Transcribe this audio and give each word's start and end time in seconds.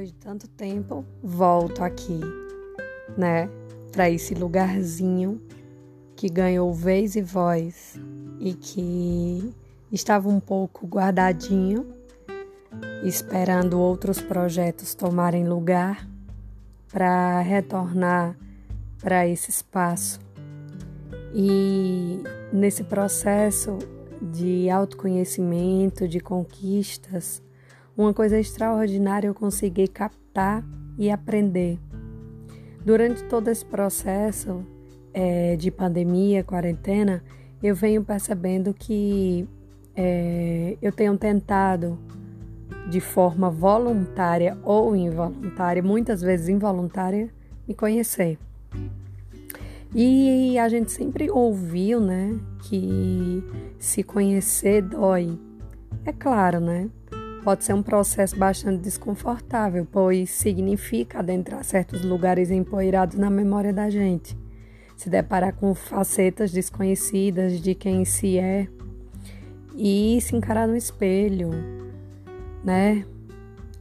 depois 0.00 0.08
de 0.08 0.14
tanto 0.14 0.48
tempo, 0.48 1.04
volto 1.22 1.84
aqui, 1.84 2.20
né, 3.18 3.50
para 3.92 4.08
esse 4.08 4.34
lugarzinho 4.34 5.40
que 6.16 6.28
ganhou 6.28 6.72
vez 6.72 7.16
e 7.16 7.22
voz 7.22 8.00
e 8.38 8.54
que 8.54 9.54
estava 9.92 10.28
um 10.28 10.40
pouco 10.40 10.86
guardadinho, 10.86 11.92
esperando 13.04 13.78
outros 13.78 14.20
projetos 14.22 14.94
tomarem 14.94 15.46
lugar 15.46 16.08
para 16.90 17.40
retornar 17.40 18.36
para 19.02 19.26
esse 19.26 19.50
espaço. 19.50 20.18
E 21.34 22.22
nesse 22.50 22.84
processo 22.84 23.78
de 24.22 24.70
autoconhecimento, 24.70 26.08
de 26.08 26.20
conquistas, 26.20 27.42
uma 28.00 28.14
coisa 28.14 28.38
extraordinária 28.38 29.28
eu 29.28 29.34
consegui 29.34 29.86
captar 29.86 30.64
e 30.98 31.10
aprender. 31.10 31.78
Durante 32.84 33.22
todo 33.24 33.48
esse 33.48 33.64
processo 33.64 34.64
é, 35.12 35.54
de 35.56 35.70
pandemia, 35.70 36.42
quarentena, 36.42 37.22
eu 37.62 37.74
venho 37.74 38.02
percebendo 38.02 38.72
que 38.72 39.46
é, 39.94 40.78
eu 40.80 40.90
tenho 40.90 41.16
tentado 41.18 41.98
de 42.88 43.00
forma 43.00 43.50
voluntária 43.50 44.56
ou 44.64 44.96
involuntária, 44.96 45.82
muitas 45.82 46.22
vezes 46.22 46.48
involuntária, 46.48 47.28
me 47.68 47.74
conhecer. 47.74 48.38
E 49.94 50.58
a 50.58 50.68
gente 50.68 50.90
sempre 50.90 51.30
ouviu, 51.30 52.00
né, 52.00 52.38
que 52.62 53.44
se 53.78 54.02
conhecer 54.02 54.80
dói. 54.82 55.38
É 56.04 56.12
claro, 56.12 56.60
né? 56.60 56.88
Pode 57.42 57.64
ser 57.64 57.72
um 57.72 57.82
processo 57.82 58.36
bastante 58.36 58.82
desconfortável, 58.82 59.86
pois 59.90 60.30
significa 60.30 61.20
adentrar 61.20 61.64
certos 61.64 62.04
lugares 62.04 62.50
empoeirados 62.50 63.16
na 63.16 63.30
memória 63.30 63.72
da 63.72 63.88
gente, 63.88 64.36
se 64.94 65.08
deparar 65.08 65.54
com 65.54 65.74
facetas 65.74 66.52
desconhecidas 66.52 67.58
de 67.60 67.74
quem 67.74 68.04
se 68.04 68.38
é 68.38 68.68
e 69.74 70.20
se 70.20 70.36
encarar 70.36 70.68
no 70.68 70.76
espelho, 70.76 71.50
né? 72.62 73.06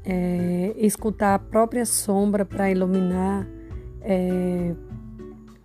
É, 0.05 0.73
escutar 0.77 1.35
a 1.35 1.39
própria 1.39 1.85
sombra 1.85 2.45
para 2.45 2.71
iluminar, 2.71 3.45
é, 4.01 4.73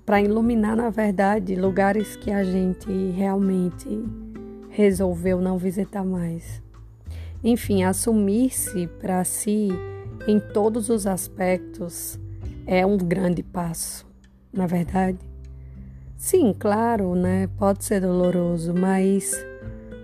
para 0.05 0.21
iluminar, 0.21 0.77
na 0.77 0.91
verdade, 0.91 1.55
lugares 1.55 2.17
que 2.17 2.33
a 2.33 2.43
gente 2.43 2.91
realmente 3.13 4.05
resolveu 4.69 5.41
não 5.41 5.57
visitar 5.57 6.05
mais. 6.05 6.64
Enfim, 7.45 7.85
assumir-se 7.85 8.87
para 9.01 9.23
si 9.23 9.69
em 10.27 10.41
todos 10.41 10.89
os 10.89 11.07
aspectos 11.07 12.19
é 12.67 12.85
um 12.85 12.97
grande 12.97 13.43
passo, 13.43 14.05
na 14.53 14.67
verdade. 14.67 15.19
Sim, 16.17 16.55
claro, 16.59 17.15
né? 17.15 17.47
Pode 17.59 17.85
ser 17.85 18.01
doloroso, 18.01 18.73
mas 18.75 19.37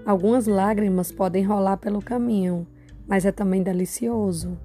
algumas 0.04 0.46
lágrimas 0.46 1.10
podem 1.10 1.42
rolar 1.42 1.78
pelo 1.78 2.02
caminho 2.02 2.66
mas 3.10 3.26
é 3.26 3.32
também 3.32 3.60
delicioso. 3.60 4.56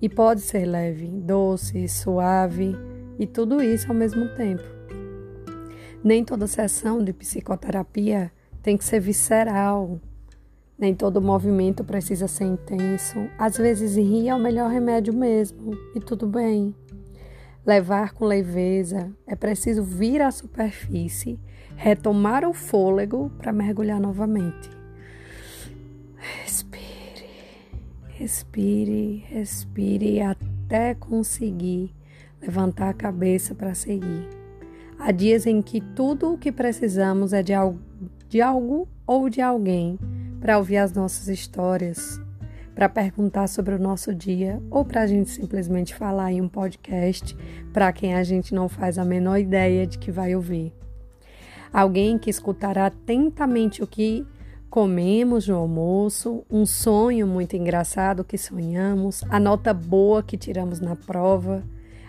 E 0.00 0.08
pode 0.08 0.42
ser 0.42 0.64
leve, 0.64 1.08
doce, 1.08 1.88
suave 1.88 2.76
e 3.18 3.26
tudo 3.26 3.60
isso 3.60 3.88
ao 3.88 3.94
mesmo 3.94 4.28
tempo. 4.36 4.62
Nem 6.02 6.24
toda 6.24 6.46
sessão 6.46 7.02
de 7.02 7.12
psicoterapia 7.12 8.30
tem 8.62 8.76
que 8.76 8.84
ser 8.84 9.00
visceral. 9.00 10.00
Nem 10.80 10.94
todo 10.94 11.20
movimento 11.20 11.84
precisa 11.84 12.26
ser 12.26 12.44
intenso. 12.44 13.28
Às 13.38 13.58
vezes 13.58 13.96
rir 13.96 14.28
é 14.28 14.34
o 14.34 14.38
melhor 14.38 14.70
remédio 14.70 15.12
mesmo, 15.12 15.76
e 15.94 16.00
tudo 16.00 16.26
bem. 16.26 16.74
Levar 17.66 18.14
com 18.14 18.24
leveza 18.24 19.12
é 19.26 19.36
preciso 19.36 19.82
vir 19.82 20.22
à 20.22 20.30
superfície, 20.30 21.38
retomar 21.76 22.48
o 22.48 22.54
fôlego 22.54 23.30
para 23.36 23.52
mergulhar 23.52 24.00
novamente. 24.00 24.70
Respire, 28.14 29.22
respire 29.28 30.22
até 30.22 30.94
conseguir 30.94 31.94
levantar 32.40 32.88
a 32.88 32.94
cabeça 32.94 33.54
para 33.54 33.74
seguir. 33.74 34.28
Há 34.98 35.12
dias 35.12 35.46
em 35.46 35.60
que 35.60 35.82
tudo 35.82 36.32
o 36.32 36.38
que 36.38 36.50
precisamos 36.50 37.34
é 37.34 37.42
de 37.42 37.52
algo, 37.52 37.78
de 38.30 38.40
algo 38.40 38.88
ou 39.06 39.28
de 39.28 39.42
alguém 39.42 39.98
para 40.40 40.58
ouvir 40.58 40.78
as 40.78 40.92
nossas 40.92 41.28
histórias, 41.28 42.20
para 42.74 42.88
perguntar 42.88 43.46
sobre 43.46 43.74
o 43.74 43.78
nosso 43.78 44.14
dia 44.14 44.60
ou 44.70 44.84
para 44.84 45.02
a 45.02 45.06
gente 45.06 45.30
simplesmente 45.30 45.94
falar 45.94 46.32
em 46.32 46.40
um 46.40 46.48
podcast 46.48 47.36
para 47.72 47.92
quem 47.92 48.14
a 48.14 48.22
gente 48.22 48.54
não 48.54 48.68
faz 48.68 48.98
a 48.98 49.04
menor 49.04 49.38
ideia 49.38 49.86
de 49.86 49.98
que 49.98 50.10
vai 50.10 50.34
ouvir. 50.34 50.72
Alguém 51.72 52.18
que 52.18 52.30
escutará 52.30 52.86
atentamente 52.86 53.82
o 53.82 53.86
que 53.86 54.26
comemos 54.70 55.46
no 55.46 55.56
almoço, 55.56 56.44
um 56.50 56.64
sonho 56.64 57.26
muito 57.26 57.54
engraçado 57.54 58.24
que 58.24 58.38
sonhamos, 58.38 59.22
a 59.28 59.38
nota 59.38 59.74
boa 59.74 60.22
que 60.22 60.36
tiramos 60.36 60.80
na 60.80 60.96
prova. 60.96 61.62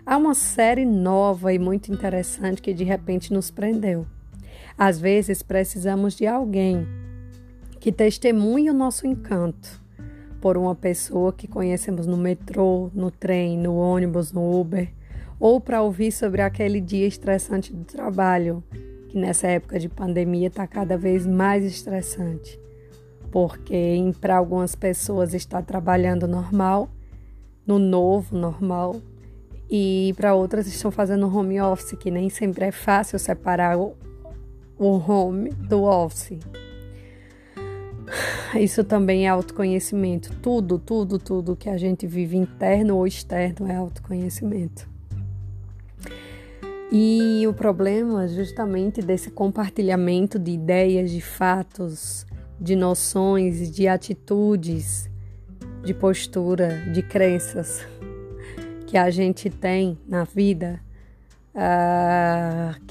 Há 0.06 0.18
uma 0.18 0.34
série 0.34 0.86
nova 0.86 1.54
e 1.54 1.60
muito 1.60 1.92
interessante 1.92 2.62
que 2.62 2.74
de 2.74 2.84
repente 2.84 3.34
nos 3.34 3.52
prendeu. 3.52 4.08
Às 4.78 5.00
vezes 5.00 5.44
precisamos 5.44 6.16
de 6.16 6.26
alguém 6.26 6.88
que 7.82 7.92
testemunhe 7.92 8.70
o 8.70 8.76
nosso 8.76 9.08
encanto 9.08 9.82
por 10.40 10.56
uma 10.56 10.76
pessoa 10.76 11.34
que 11.34 11.48
conhecemos 11.48 12.06
no 12.06 12.16
metrô, 12.16 12.92
no 12.94 13.10
trem, 13.10 13.58
no 13.58 13.76
ônibus, 13.76 14.32
no 14.32 14.60
Uber, 14.62 14.94
ou 15.40 15.60
para 15.60 15.82
ouvir 15.82 16.12
sobre 16.12 16.44
aquele 16.44 16.80
dia 16.80 17.08
estressante 17.08 17.74
do 17.74 17.84
trabalho 17.84 18.64
que 19.10 19.18
nessa 19.18 19.48
época 19.48 19.80
de 19.80 19.90
pandemia 19.90 20.48
está 20.48 20.68
cada 20.68 20.96
vez 20.96 21.26
mais 21.26 21.66
estressante, 21.66 22.60
porque 23.32 23.98
para 24.22 24.38
algumas 24.38 24.76
pessoas 24.76 25.34
está 25.34 25.60
trabalhando 25.60 26.28
normal, 26.28 26.88
no 27.66 27.80
novo 27.80 28.38
normal, 28.38 28.96
e 29.68 30.14
para 30.16 30.36
outras 30.36 30.68
estão 30.68 30.92
fazendo 30.92 31.36
home 31.36 31.60
office, 31.60 31.98
que 31.98 32.12
nem 32.12 32.30
sempre 32.30 32.66
é 32.66 32.72
fácil 32.72 33.18
separar 33.18 33.76
o, 33.80 33.96
o 34.78 34.98
home 34.98 35.50
do 35.50 35.82
office. 35.82 36.38
Isso 38.60 38.84
também 38.84 39.26
é 39.26 39.30
autoconhecimento. 39.30 40.34
Tudo, 40.42 40.78
tudo, 40.78 41.18
tudo 41.18 41.56
que 41.56 41.70
a 41.70 41.78
gente 41.78 42.06
vive 42.06 42.38
interno 42.38 42.98
ou 42.98 43.08
externo 43.08 43.68
é 43.68 43.76
autoconhecimento. 43.76 44.90
E 46.92 47.48
o 47.48 47.54
problema 47.54 48.28
justamente 48.28 49.02
desse 49.02 49.32
compartilhamento 49.32 50.38
de 50.38 50.52
ideias, 50.52 51.10
de 51.10 51.22
fatos, 51.22 52.26
de 52.60 52.76
noções, 52.76 53.72
de 53.72 53.88
atitudes, 53.88 55.10
de 55.84 55.94
postura, 55.94 56.84
de 56.92 57.02
crenças 57.02 57.88
que 58.86 58.98
a 58.98 59.10
gente 59.10 59.50
tem 59.50 59.98
na 60.06 60.26
vida, 60.26 60.82
uh, 61.56 62.41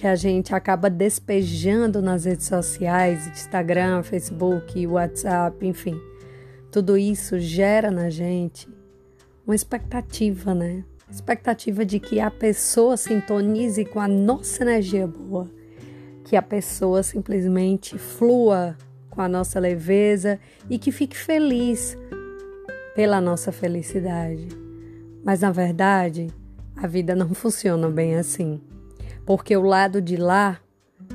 que 0.00 0.06
a 0.06 0.16
gente 0.16 0.54
acaba 0.54 0.88
despejando 0.88 2.00
nas 2.00 2.24
redes 2.24 2.46
sociais, 2.46 3.26
Instagram, 3.26 4.02
Facebook, 4.02 4.86
WhatsApp, 4.86 5.66
enfim. 5.66 6.00
Tudo 6.72 6.96
isso 6.96 7.38
gera 7.38 7.90
na 7.90 8.08
gente 8.08 8.66
uma 9.46 9.54
expectativa, 9.54 10.54
né? 10.54 10.84
expectativa 11.10 11.84
de 11.84 12.00
que 12.00 12.18
a 12.18 12.30
pessoa 12.30 12.96
sintonize 12.96 13.84
com 13.84 14.00
a 14.00 14.08
nossa 14.08 14.62
energia 14.62 15.06
boa, 15.06 15.50
que 16.24 16.34
a 16.34 16.40
pessoa 16.40 17.02
simplesmente 17.02 17.98
flua 17.98 18.78
com 19.10 19.20
a 19.20 19.28
nossa 19.28 19.60
leveza 19.60 20.40
e 20.70 20.78
que 20.78 20.90
fique 20.90 21.16
feliz 21.16 21.94
pela 22.94 23.20
nossa 23.20 23.52
felicidade. 23.52 24.48
Mas 25.22 25.40
na 25.40 25.52
verdade, 25.52 26.28
a 26.74 26.86
vida 26.86 27.14
não 27.14 27.34
funciona 27.34 27.90
bem 27.90 28.14
assim, 28.14 28.62
porque 29.24 29.56
o 29.56 29.62
lado 29.62 30.00
de 30.00 30.16
lá 30.16 30.60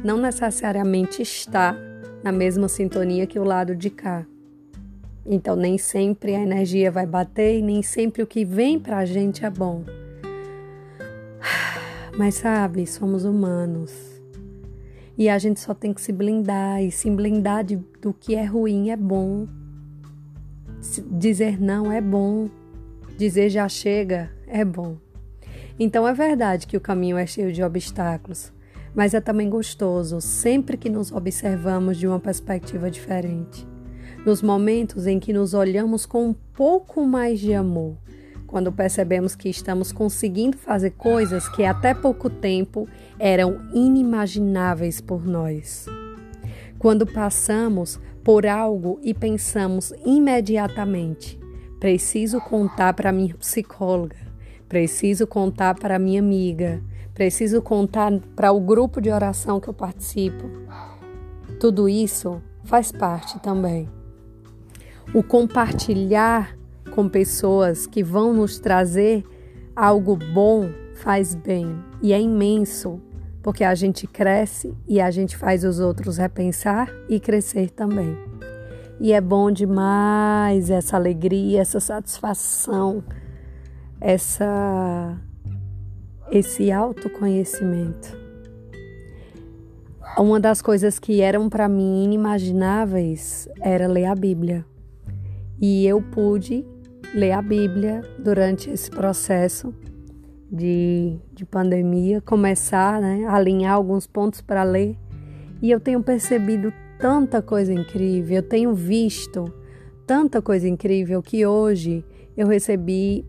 não 0.03 0.17
necessariamente 0.17 1.21
está 1.21 1.75
na 2.23 2.31
mesma 2.31 2.67
sintonia 2.67 3.27
que 3.27 3.39
o 3.39 3.43
lado 3.43 3.75
de 3.75 3.89
cá. 3.89 4.25
Então, 5.25 5.55
nem 5.55 5.77
sempre 5.77 6.35
a 6.35 6.41
energia 6.41 6.91
vai 6.91 7.05
bater 7.05 7.57
e 7.57 7.61
nem 7.61 7.81
sempre 7.81 8.21
o 8.21 8.27
que 8.27 8.45
vem 8.45 8.79
para 8.79 8.99
a 8.99 9.05
gente 9.05 9.43
é 9.43 9.49
bom. 9.49 9.83
Mas 12.17 12.35
sabe, 12.35 12.85
somos 12.85 13.25
humanos. 13.25 13.91
E 15.17 15.29
a 15.29 15.37
gente 15.37 15.59
só 15.59 15.73
tem 15.73 15.93
que 15.93 16.01
se 16.01 16.11
blindar. 16.11 16.83
E 16.83 16.91
se 16.91 17.09
blindar 17.09 17.63
de, 17.63 17.77
do 18.01 18.13
que 18.13 18.35
é 18.35 18.45
ruim 18.45 18.89
é 18.89 18.97
bom. 18.97 19.47
Dizer 21.09 21.59
não 21.59 21.91
é 21.91 22.01
bom. 22.01 22.49
Dizer 23.17 23.49
já 23.49 23.67
chega 23.67 24.29
é 24.47 24.63
bom. 24.63 24.97
Então 25.79 26.07
é 26.07 26.13
verdade 26.13 26.67
que 26.67 26.77
o 26.77 26.81
caminho 26.81 27.17
é 27.17 27.25
cheio 27.25 27.51
de 27.51 27.63
obstáculos, 27.63 28.51
mas 28.93 29.13
é 29.13 29.19
também 29.19 29.49
gostoso 29.49 30.21
sempre 30.21 30.77
que 30.77 30.89
nos 30.89 31.11
observamos 31.11 31.97
de 31.97 32.07
uma 32.07 32.19
perspectiva 32.19 32.89
diferente 32.89 33.67
nos 34.25 34.41
momentos 34.41 35.05
em 35.05 35.19
que 35.19 35.31
nos 35.31 35.53
olhamos 35.53 36.05
com 36.05 36.25
um 36.29 36.33
pouco 36.33 37.05
mais 37.05 37.39
de 37.39 37.53
amor, 37.53 37.95
quando 38.47 38.71
percebemos 38.71 39.35
que 39.35 39.47
estamos 39.47 39.91
conseguindo 39.91 40.57
fazer 40.57 40.91
coisas 40.91 41.47
que 41.47 41.63
até 41.63 41.93
pouco 41.93 42.29
tempo 42.29 42.87
eram 43.19 43.61
inimagináveis 43.71 44.99
por 44.99 45.25
nós. 45.25 45.85
Quando 46.79 47.05
passamos 47.05 47.99
por 48.23 48.47
algo 48.47 48.99
e 49.03 49.13
pensamos 49.13 49.93
imediatamente: 50.03 51.39
preciso 51.79 52.41
contar 52.41 52.93
para 52.93 53.11
minha 53.11 53.35
psicóloga, 53.35 54.17
preciso 54.67 55.27
contar 55.27 55.75
para 55.75 55.99
minha 55.99 56.19
amiga, 56.19 56.81
preciso 57.13 57.61
contar 57.61 58.11
para 58.35 58.51
o 58.51 58.59
grupo 58.59 58.99
de 58.99 59.09
oração 59.09 59.59
que 59.59 59.67
eu 59.67 59.73
participo. 59.73 60.49
Tudo 61.59 61.87
isso 61.87 62.41
faz 62.63 62.91
parte 62.91 63.39
também. 63.39 63.89
O 65.13 65.23
compartilhar 65.23 66.57
com 66.93 67.07
pessoas 67.07 67.85
que 67.85 68.03
vão 68.03 68.33
nos 68.33 68.59
trazer 68.59 69.23
algo 69.75 70.15
bom 70.15 70.69
faz 70.95 71.35
bem 71.35 71.77
e 72.01 72.13
é 72.13 72.19
imenso, 72.19 73.01
porque 73.43 73.63
a 73.63 73.75
gente 73.75 74.07
cresce 74.07 74.73
e 74.87 74.99
a 74.99 75.11
gente 75.11 75.37
faz 75.37 75.63
os 75.63 75.79
outros 75.79 76.17
repensar 76.17 76.89
e 77.07 77.19
crescer 77.19 77.69
também. 77.69 78.17
E 78.99 79.11
é 79.11 79.19
bom 79.19 79.51
demais 79.51 80.69
essa 80.69 80.95
alegria, 80.95 81.61
essa 81.61 81.79
satisfação, 81.79 83.03
essa 84.05 85.19
esse 86.31 86.71
autoconhecimento. 86.71 88.15
Uma 90.15 90.39
das 90.39 90.61
coisas 90.61 90.99
que 90.99 91.21
eram 91.21 91.49
para 91.49 91.67
mim 91.67 92.03
inimagináveis 92.03 93.49
era 93.59 93.87
ler 93.87 94.05
a 94.05 94.13
Bíblia. 94.13 94.63
E 95.59 95.87
eu 95.87 96.03
pude 96.03 96.63
ler 97.15 97.31
a 97.31 97.41
Bíblia 97.41 98.01
durante 98.19 98.69
esse 98.69 98.91
processo 98.91 99.73
de, 100.51 101.17
de 101.33 101.43
pandemia, 101.43 102.21
começar 102.21 103.01
né, 103.01 103.25
a 103.25 103.35
alinhar 103.35 103.73
alguns 103.73 104.05
pontos 104.05 104.39
para 104.39 104.61
ler. 104.61 104.95
E 105.63 105.71
eu 105.71 105.79
tenho 105.79 106.03
percebido 106.03 106.71
tanta 106.99 107.41
coisa 107.41 107.73
incrível, 107.73 108.37
eu 108.37 108.43
tenho 108.43 108.73
visto 108.75 109.51
tanta 110.05 110.43
coisa 110.43 110.67
incrível 110.67 111.23
que 111.23 111.43
hoje 111.43 112.05
eu 112.37 112.47
recebi 112.47 113.25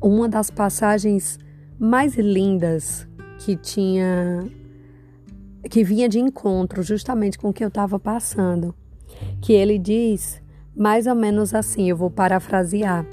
uma 0.00 0.28
das 0.28 0.50
passagens 0.50 1.38
mais 1.78 2.16
lindas 2.16 3.06
que 3.38 3.56
tinha 3.56 4.44
que 5.68 5.84
vinha 5.84 6.08
de 6.08 6.18
encontro 6.18 6.82
justamente 6.82 7.38
com 7.38 7.50
o 7.50 7.52
que 7.52 7.62
eu 7.62 7.68
estava 7.68 7.98
passando, 7.98 8.74
que 9.42 9.52
ele 9.52 9.78
diz 9.78 10.40
mais 10.74 11.06
ou 11.06 11.14
menos 11.14 11.54
assim, 11.54 11.90
eu 11.90 11.96
vou 11.96 12.10
parafrasear. 12.10 13.06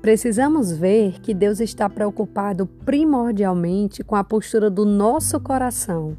Precisamos 0.00 0.70
ver 0.70 1.20
que 1.20 1.34
Deus 1.34 1.58
está 1.58 1.88
preocupado 1.88 2.66
primordialmente 2.66 4.04
com 4.04 4.14
a 4.14 4.22
postura 4.22 4.70
do 4.70 4.84
nosso 4.84 5.40
coração. 5.40 6.16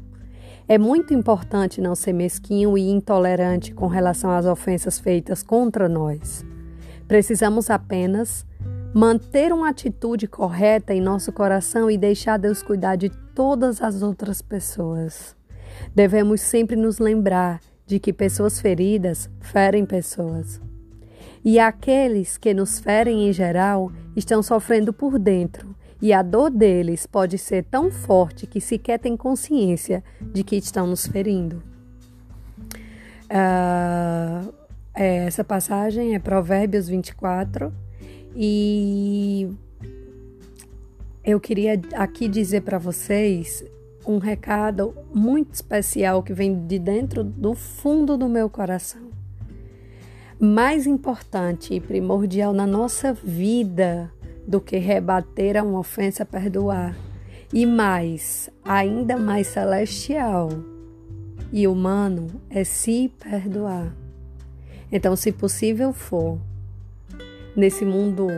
É 0.68 0.76
muito 0.76 1.14
importante 1.14 1.80
não 1.80 1.94
ser 1.94 2.12
mesquinho 2.12 2.76
e 2.76 2.90
intolerante 2.90 3.72
com 3.72 3.86
relação 3.86 4.30
às 4.30 4.44
ofensas 4.44 5.00
feitas 5.00 5.42
contra 5.42 5.88
nós. 5.88 6.44
Precisamos 7.08 7.70
apenas 7.70 8.46
manter 8.92 9.52
uma 9.52 9.68
atitude 9.68 10.26
correta 10.26 10.92
em 10.92 11.00
nosso 11.00 11.32
coração 11.32 11.90
e 11.90 11.96
deixar 11.96 12.36
Deus 12.36 12.62
cuidar 12.62 12.96
de 12.96 13.10
todas 13.34 13.80
as 13.80 14.02
outras 14.02 14.42
pessoas. 14.42 15.36
Devemos 15.94 16.40
sempre 16.40 16.76
nos 16.76 16.98
lembrar 16.98 17.60
de 17.86 17.98
que 17.98 18.12
pessoas 18.12 18.60
feridas 18.60 19.30
ferem 19.40 19.86
pessoas. 19.86 20.60
E 21.44 21.58
aqueles 21.58 22.36
que 22.36 22.52
nos 22.52 22.80
ferem 22.80 23.28
em 23.28 23.32
geral 23.32 23.90
estão 24.14 24.42
sofrendo 24.42 24.92
por 24.92 25.18
dentro, 25.18 25.74
e 26.02 26.12
a 26.12 26.22
dor 26.22 26.50
deles 26.50 27.06
pode 27.06 27.38
ser 27.38 27.64
tão 27.64 27.90
forte 27.90 28.46
que 28.46 28.60
sequer 28.60 28.98
têm 28.98 29.16
consciência 29.16 30.02
de 30.20 30.42
que 30.42 30.56
estão 30.56 30.86
nos 30.86 31.06
ferindo. 31.06 31.62
Uh, 33.30 34.52
essa 34.92 35.44
passagem 35.44 36.14
é 36.14 36.18
Provérbios 36.18 36.88
24 36.88 37.72
e 38.34 39.48
eu 41.24 41.40
queria 41.40 41.80
aqui 41.94 42.28
dizer 42.28 42.62
para 42.62 42.78
vocês 42.78 43.64
um 44.06 44.18
recado 44.18 44.94
muito 45.14 45.54
especial 45.54 46.22
que 46.22 46.32
vem 46.32 46.66
de 46.66 46.78
dentro 46.78 47.22
do 47.22 47.54
fundo 47.54 48.16
do 48.16 48.28
meu 48.28 48.48
coração 48.48 49.10
mais 50.40 50.86
importante 50.86 51.74
e 51.74 51.80
primordial 51.80 52.54
na 52.54 52.66
nossa 52.66 53.12
vida 53.12 54.10
do 54.48 54.58
que 54.58 54.78
rebater 54.78 55.54
a 55.54 55.62
uma 55.62 55.78
ofensa 55.78 56.24
perdoar. 56.24 56.96
E 57.52 57.66
mais, 57.66 58.48
ainda 58.64 59.18
mais 59.18 59.48
celestial 59.48 60.48
e 61.52 61.68
humano 61.68 62.40
é 62.48 62.64
se 62.64 63.12
perdoar. 63.18 63.94
Então, 64.90 65.14
se 65.14 65.30
possível 65.30 65.92
for, 65.92 66.38
nesse 67.56 67.84
mundo 67.84 68.28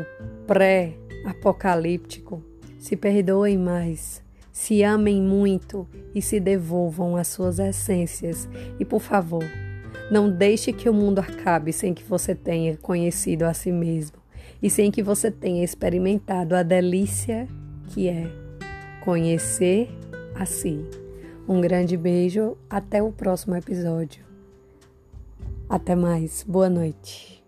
pré-apocalíptico, 0.47 2.43
se 2.79 2.97
perdoem 2.97 3.57
mais, 3.57 4.23
se 4.53 4.83
amem 4.83 5.23
muito 5.23 5.89
e 6.15 6.21
se 6.21 6.39
devolvam 6.41 7.17
às 7.17 7.29
suas 7.29 7.59
essências. 7.59 8.49
E 8.79 8.85
por 8.85 9.01
favor, 9.01 9.45
não 10.11 10.31
deixe 10.31 10.73
que 10.73 10.89
o 10.89 10.95
mundo 10.95 11.21
acabe 11.21 11.73
sem 11.73 11.95
que 11.95 12.05
você 12.05 12.35
tenha 12.35 12.77
conhecido 12.77 13.45
a 13.45 13.55
si 13.55 13.73
mesmo 13.73 14.23
e 14.63 14.71
sem 14.71 14.91
que 14.91 15.03
você 15.03 15.31
tenha 15.31 15.65
experimentado 15.65 16.55
a 16.55 16.63
delícia 16.63 17.49
que 17.89 18.09
é 18.09 18.31
conhecer 19.03 19.91
a 20.35 20.47
si. 20.47 20.85
Um 21.49 21.61
grande 21.61 21.97
beijo, 21.97 22.57
até 22.71 23.03
o 23.03 23.11
próximo 23.11 23.57
episódio. 23.57 24.25
Até 25.69 25.97
mais, 25.97 26.45
boa 26.47 26.71
noite. 26.71 27.42